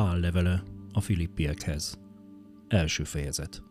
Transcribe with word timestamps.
Pál 0.00 0.20
levele 0.20 0.62
a 0.92 1.00
Filippiekhez. 1.00 1.98
Első 2.68 3.04
fejezet. 3.04 3.62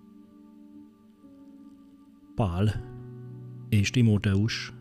Pál 2.35 2.83
és 3.70 3.89
Timóteus, 3.89 4.73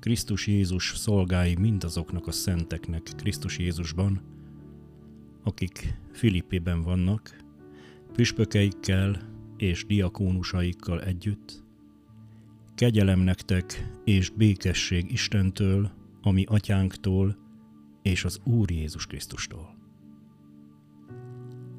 Krisztus 0.00 0.46
Jézus 0.46 0.92
szolgái 0.96 1.54
mindazoknak 1.54 2.26
a 2.26 2.30
szenteknek 2.30 3.02
Krisztus 3.16 3.58
Jézusban, 3.58 4.20
akik 5.42 5.98
Filippében 6.12 6.82
vannak, 6.82 7.44
püspökeikkel 8.12 9.22
és 9.56 9.86
diakónusaikkal 9.86 11.02
együtt, 11.02 11.64
kegyelem 12.74 13.20
nektek 13.20 13.92
és 14.04 14.30
békesség 14.30 15.12
Istentől, 15.12 15.90
ami 16.22 16.44
atyánktól 16.48 17.36
és 18.02 18.24
az 18.24 18.40
Úr 18.44 18.70
Jézus 18.70 19.06
Krisztustól. 19.06 19.83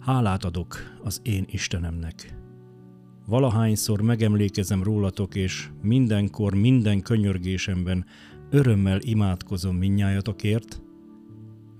Hálát 0.05 0.43
adok 0.43 0.77
az 1.03 1.19
én 1.23 1.45
Istenemnek. 1.49 2.35
Valahányszor 3.27 4.01
megemlékezem 4.01 4.83
rólatok, 4.83 5.35
és 5.35 5.69
mindenkor, 5.81 6.53
minden 6.53 7.01
könyörgésemben 7.01 8.05
örömmel 8.49 8.99
imádkozom 9.01 9.75
minnyájatokért, 9.75 10.81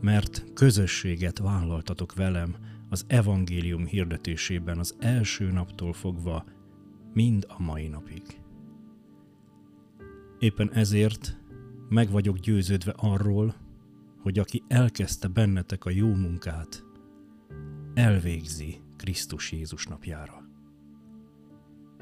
mert 0.02 0.44
közösséget 0.54 1.40
vállaltatok 1.40 2.14
velem 2.16 2.56
az 2.90 3.06
evangélium 3.08 3.86
hirdetésében 3.86 4.78
az 4.78 4.96
első 5.00 5.52
naptól 5.52 5.94
fogva, 5.94 6.46
mind 7.14 7.46
a 7.48 7.62
mai 7.62 7.88
napig. 7.88 8.24
Éppen 10.40 10.72
ezért 10.74 11.38
meg 11.90 12.10
vagyok 12.10 12.38
győződve 12.38 12.94
arról, 12.98 13.56
hogy 14.22 14.40
aki 14.40 14.64
elkezdte 14.68 15.28
bennetek 15.28 15.86
a 15.86 15.90
jó 15.90 16.14
munkát, 16.14 16.85
elvégzi 17.96 18.82
Krisztus 18.98 19.52
Jézus 19.52 19.88
napjára. 19.88 20.48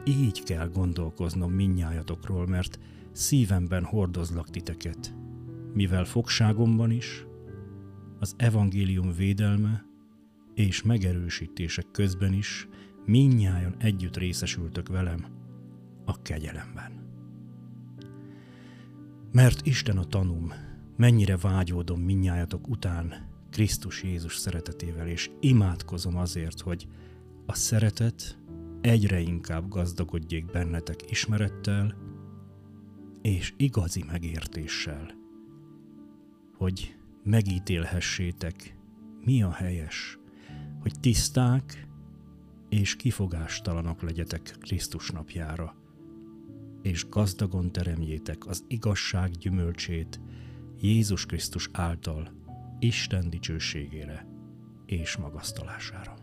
Így 0.06 0.44
kell 0.44 0.70
gondolkoznom 0.70 1.52
minnyájatokról, 1.52 2.48
mert 2.48 2.80
szívemben 3.12 3.84
hordozlak 3.84 4.50
titeket, 4.50 5.14
mivel 5.74 6.06
fogságomban 6.06 6.92
is, 6.92 7.26
az 8.20 8.34
evangélium 8.38 9.12
védelme 9.12 9.86
és 10.54 10.84
megerősítések 10.84 11.86
közben 11.92 12.34
is 12.34 12.68
minnyájon 13.06 13.76
együtt 13.78 14.18
részesültök 14.18 14.88
velem 14.88 15.26
a 16.06 16.22
kegyelemben. 16.22 16.92
Mert 19.32 19.66
Isten 19.66 19.98
a 19.98 20.04
tanum, 20.04 20.54
mennyire 20.96 21.38
vágyódom 21.38 22.02
minnyájatok 22.02 22.68
után, 22.68 23.33
Krisztus 23.54 24.04
Jézus 24.04 24.38
szeretetével, 24.38 25.08
és 25.08 25.30
imádkozom 25.40 26.18
azért, 26.18 26.60
hogy 26.60 26.88
a 27.46 27.54
szeretet 27.54 28.38
egyre 28.82 29.20
inkább 29.20 29.68
gazdagodjék 29.70 30.46
bennetek 30.46 31.12
ismerettel 31.12 31.96
és 33.22 33.54
igazi 33.58 34.04
megértéssel, 34.08 35.14
hogy 36.58 36.96
megítélhessétek, 37.24 38.78
mi 39.26 39.44
a 39.44 39.52
helyes, 39.52 40.18
hogy 40.82 41.00
tiszták 41.00 41.88
és 42.70 42.96
kifogástalanok 42.96 44.02
legyetek 44.02 44.56
Krisztus 44.60 45.10
napjára, 45.10 45.76
és 46.82 47.10
gazdagon 47.10 47.72
teremjétek 47.72 48.48
az 48.48 48.64
igazság 48.68 49.32
gyümölcsét 49.32 50.20
Jézus 50.82 51.26
Krisztus 51.26 51.70
által, 51.72 52.42
Isten 52.84 53.30
dicsőségére 53.30 54.26
és 54.86 55.18
magasztalására. 55.18 56.14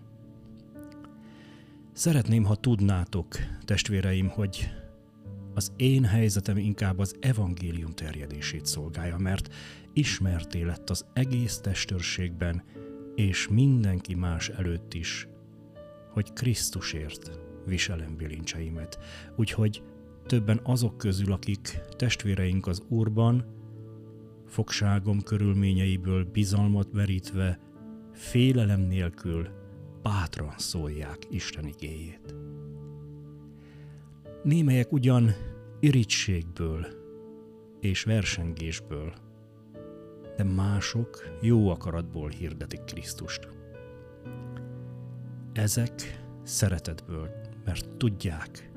Szeretném, 1.92 2.44
ha 2.44 2.56
tudnátok, 2.56 3.36
testvéreim, 3.64 4.28
hogy 4.28 4.70
az 5.54 5.72
én 5.76 6.04
helyzetem 6.04 6.56
inkább 6.56 6.98
az 6.98 7.16
evangélium 7.20 7.90
terjedését 7.90 8.66
szolgálja, 8.66 9.16
mert 9.16 9.54
ismerté 9.92 10.62
lett 10.62 10.90
az 10.90 11.06
egész 11.12 11.58
testőrségben, 11.58 12.62
és 13.14 13.48
mindenki 13.48 14.14
más 14.14 14.48
előtt 14.48 14.94
is, 14.94 15.28
hogy 16.12 16.32
Krisztusért 16.32 17.30
viselem 17.66 18.16
bilincseimet. 18.16 18.98
Úgyhogy 19.36 19.82
többen 20.26 20.60
azok 20.62 20.98
közül, 20.98 21.32
akik 21.32 21.80
testvéreink 21.96 22.66
az 22.66 22.82
Úrban, 22.88 23.59
fogságom 24.50 25.22
körülményeiből 25.22 26.24
bizalmat 26.24 26.92
merítve, 26.92 27.58
félelem 28.12 28.80
nélkül 28.80 29.48
bátran 30.02 30.54
szólják 30.56 31.18
Isten 31.30 31.66
igéjét. 31.66 32.34
Némelyek 34.42 34.92
ugyan 34.92 35.30
irítségből 35.80 36.86
és 37.80 38.04
versengésből, 38.04 39.12
de 40.36 40.44
mások 40.44 41.36
jó 41.40 41.68
akaratból 41.68 42.28
hirdetik 42.28 42.84
Krisztust. 42.84 43.48
Ezek 45.52 46.22
szeretetből, 46.42 47.30
mert 47.64 47.90
tudják, 47.90 48.70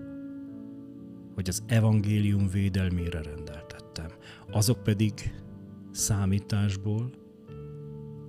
hogy 1.33 1.49
az 1.49 1.63
evangélium 1.67 2.47
védelmére 2.47 3.21
rendeltettem. 3.21 4.07
Azok 4.51 4.83
pedig 4.83 5.42
számításból, 5.93 7.09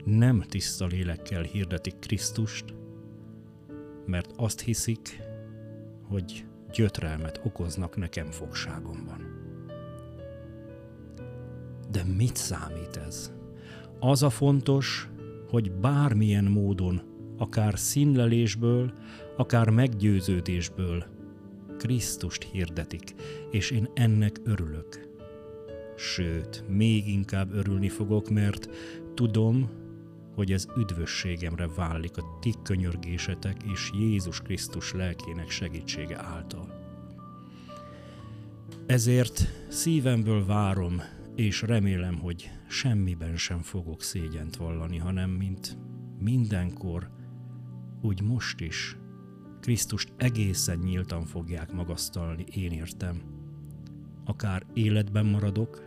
nem 0.05 0.41
tiszta 0.41 0.87
lélekkel 0.87 1.43
hirdetik 1.43 1.99
Krisztust, 1.99 2.65
mert 4.07 4.31
azt 4.37 4.61
hiszik, 4.61 5.21
hogy 6.09 6.47
gyötrelmet 6.73 7.41
okoznak 7.45 7.97
nekem 7.97 8.27
fogságomban. 8.27 9.43
De 11.91 12.05
mit 12.17 12.37
számít 12.37 12.97
ez? 13.07 13.33
Az 14.01 14.23
a 14.23 14.31
fontos, 14.31 15.09
hogy 15.49 15.73
bármilyen 15.73 16.45
módon, 16.45 17.03
akár 17.39 17.79
színlelésből, 17.79 18.93
akár 19.37 19.71
meggyőződésből 19.71 21.05
Krisztust 21.79 22.43
hirdetik, 22.43 23.15
és 23.51 23.71
én 23.71 23.89
ennek 23.95 24.41
örülök. 24.45 25.14
Sőt, 25.97 26.65
még 26.69 27.09
inkább 27.09 27.53
örülni 27.53 27.89
fogok, 27.89 28.31
mert 28.31 28.69
tudom, 29.15 29.71
hogy 30.35 30.53
ez 30.53 30.67
üdvösségemre 30.77 31.69
válik 31.69 32.17
a 32.17 32.39
ti 32.41 32.55
könyörgésetek 32.63 33.63
és 33.73 33.91
Jézus 33.95 34.41
Krisztus 34.41 34.93
lelkének 34.93 35.51
segítsége 35.51 36.23
által. 36.23 36.83
Ezért 38.87 39.47
szívemből 39.69 40.47
várom, 40.47 41.01
és 41.35 41.63
remélem, 41.63 42.19
hogy 42.19 42.51
semmiben 42.69 43.37
sem 43.37 43.61
fogok 43.61 44.03
szégyent 44.03 44.57
vallani, 44.57 44.97
hanem 44.97 45.31
mint 45.31 45.77
mindenkor, 46.19 47.11
úgy 48.03 48.23
most 48.23 48.61
is 48.61 48.97
Krisztust 49.65 50.13
egészen 50.17 50.79
nyíltan 50.79 51.25
fogják 51.25 51.73
magasztalni, 51.73 52.45
én 52.55 52.71
értem. 52.73 53.23
Akár 54.25 54.67
életben 54.73 55.27
maradok, 55.27 55.83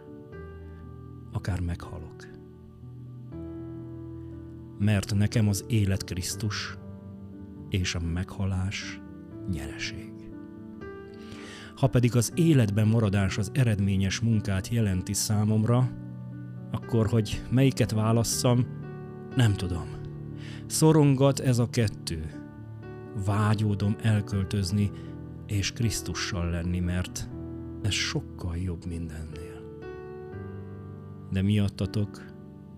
akár 1.31 1.59
meghalok. 1.59 2.15
Mert 4.79 5.15
nekem 5.15 5.47
az 5.47 5.65
élet 5.67 6.03
Krisztus, 6.03 6.77
és 7.69 7.95
a 7.95 7.99
meghalás 7.99 9.01
nyereség. 9.51 10.11
Ha 11.75 11.87
pedig 11.87 12.15
az 12.15 12.31
életben 12.35 12.87
maradás 12.87 13.37
az 13.37 13.51
eredményes 13.53 14.19
munkát 14.19 14.67
jelenti 14.67 15.13
számomra, 15.13 15.89
akkor, 16.71 17.07
hogy 17.07 17.41
melyiket 17.49 17.91
válasszam, 17.91 18.65
nem 19.35 19.53
tudom. 19.53 19.87
Szorongat 20.65 21.39
ez 21.39 21.59
a 21.59 21.69
kettő. 21.69 22.31
Vágyódom 23.25 23.95
elköltözni 24.01 24.91
és 25.47 25.71
Krisztussal 25.71 26.49
lenni, 26.49 26.79
mert 26.79 27.29
ez 27.87 27.93
sokkal 27.93 28.57
jobb 28.57 28.85
mindennél 28.85 29.57
de 31.31 31.41
miattatok 31.41 32.25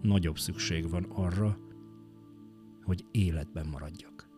nagyobb 0.01 0.39
szükség 0.39 0.89
van 0.89 1.03
arra, 1.03 1.57
hogy 2.83 3.05
életben 3.11 3.67
maradjak. 3.67 4.29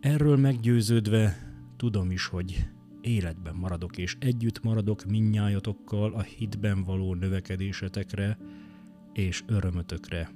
Erről 0.00 0.36
meggyőződve 0.36 1.36
tudom 1.76 2.10
is, 2.10 2.26
hogy 2.26 2.68
életben 3.00 3.54
maradok, 3.54 3.98
és 3.98 4.16
együtt 4.20 4.62
maradok 4.62 5.04
minnyájatokkal 5.04 6.12
a 6.12 6.22
hitben 6.22 6.84
való 6.84 7.14
növekedésetekre 7.14 8.38
és 9.12 9.42
örömötökre. 9.46 10.30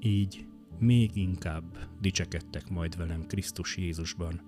Így 0.00 0.46
még 0.78 1.16
inkább 1.16 1.78
dicsekedtek 2.00 2.70
majd 2.70 2.96
velem 2.96 3.26
Krisztus 3.26 3.76
Jézusban, 3.76 4.40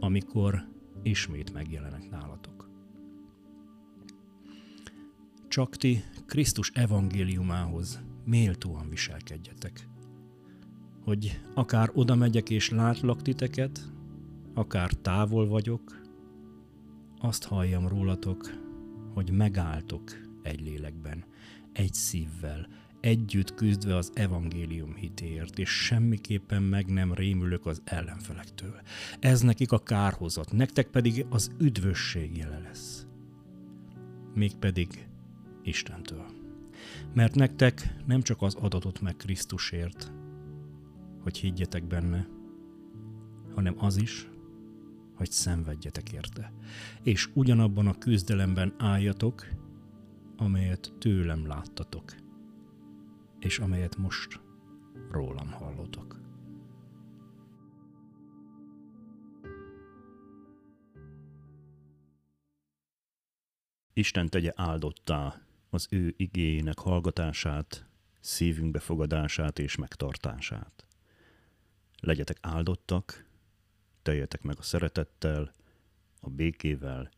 amikor 0.00 0.68
ismét 1.02 1.52
megjelenek 1.52 2.10
nálatok 2.10 2.60
csak 5.50 5.76
ti 5.76 6.04
Krisztus 6.26 6.70
evangéliumához 6.74 8.00
méltóan 8.24 8.88
viselkedjetek. 8.88 9.88
Hogy 11.04 11.40
akár 11.54 11.90
oda 11.92 12.14
megyek 12.14 12.50
és 12.50 12.70
látlak 12.70 13.22
titeket, 13.22 13.80
akár 14.54 14.90
távol 14.90 15.48
vagyok, 15.48 16.00
azt 17.20 17.44
halljam 17.44 17.88
rólatok, 17.88 18.50
hogy 19.14 19.30
megálltok 19.30 20.02
egy 20.42 20.60
lélekben, 20.60 21.24
egy 21.72 21.94
szívvel, 21.94 22.66
együtt 23.00 23.54
küzdve 23.54 23.96
az 23.96 24.10
evangélium 24.14 24.94
hitéért, 24.94 25.58
és 25.58 25.68
semmiképpen 25.68 26.62
meg 26.62 26.86
nem 26.86 27.14
rémülök 27.14 27.66
az 27.66 27.82
ellenfelektől. 27.84 28.80
Ez 29.20 29.40
nekik 29.40 29.72
a 29.72 29.82
kárhozat, 29.82 30.52
nektek 30.52 30.86
pedig 30.86 31.26
az 31.28 31.50
üdvösség 31.58 32.36
jele 32.36 32.58
lesz. 32.58 33.06
Mégpedig 34.34 35.08
Istentől. 35.62 36.26
Mert 37.14 37.34
nektek 37.34 37.94
nem 38.06 38.22
csak 38.22 38.42
az 38.42 38.54
adatot 38.54 39.00
meg 39.00 39.16
Krisztusért, 39.16 40.12
hogy 41.22 41.38
higgyetek 41.38 41.86
benne, 41.86 42.28
hanem 43.54 43.74
az 43.78 43.96
is, 43.96 44.28
hogy 45.14 45.30
szenvedjetek 45.30 46.12
érte, 46.12 46.52
és 47.02 47.28
ugyanabban 47.34 47.86
a 47.86 47.98
küzdelemben 47.98 48.74
álljatok, 48.78 49.46
amelyet 50.36 50.92
tőlem 50.98 51.46
láttatok, 51.46 52.14
és 53.40 53.58
amelyet 53.58 53.96
most 53.96 54.40
rólam 55.10 55.50
hallotok. 55.50 56.20
Isten 63.92 64.28
tegye 64.28 64.52
áldottá 64.54 65.42
az 65.70 65.86
ő 65.90 66.14
igényének 66.16 66.78
hallgatását, 66.78 67.86
szívünk 68.20 68.70
befogadását 68.70 69.58
és 69.58 69.76
megtartását. 69.76 70.86
Legyetek 72.00 72.38
áldottak, 72.40 73.28
teljetek 74.02 74.42
meg 74.42 74.58
a 74.58 74.62
szeretettel, 74.62 75.52
a 76.20 76.30
békével 76.30 77.10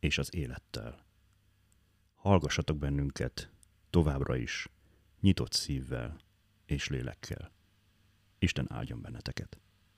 és 0.00 0.18
az 0.18 0.34
élettel. 0.34 1.04
Hallgassatok 2.14 2.78
bennünket 2.78 3.50
továbbra 3.90 4.36
is, 4.36 4.68
nyitott 5.24 5.52
szívvel 5.52 6.16
és 6.66 6.88
lélekkel. 6.88 7.52
Isten 8.38 8.66
áldjon 8.72 9.00
benneteket! 9.00 9.58